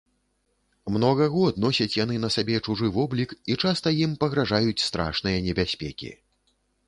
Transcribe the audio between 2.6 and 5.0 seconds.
чужы воблік, і часта ім пагражаюць